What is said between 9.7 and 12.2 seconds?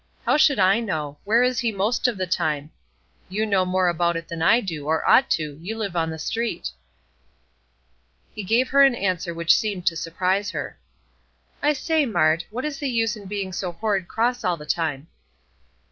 to surprise her: "I say,